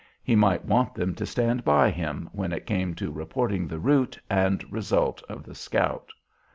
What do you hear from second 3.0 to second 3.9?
reporting the